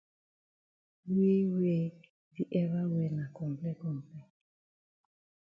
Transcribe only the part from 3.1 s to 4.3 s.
na comple comple.